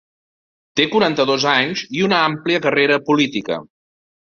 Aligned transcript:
Té 0.79 0.87
quaranta-dos 0.93 1.47
anys 1.53 1.85
i 2.01 2.03
una 2.09 2.25
àmplia 2.33 2.67
carrera 2.67 3.03
política. 3.15 3.65